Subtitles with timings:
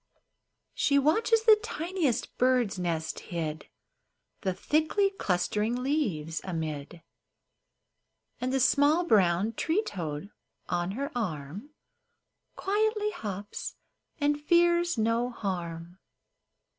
[0.73, 3.67] She watches the tiniest bird's nest hid
[4.41, 7.03] The thickly clustering leaves amid;
[8.39, 10.31] And the small brown tree toad
[10.67, 11.69] on her arm
[12.55, 13.75] Quietly hops,
[14.19, 15.99] and fears no harm.